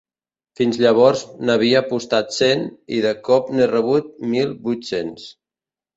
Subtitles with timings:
[0.59, 1.19] Fins llavors
[1.49, 2.65] n'havia apostat cent
[2.99, 5.29] i de cop n'he rebut mil vuit-cents.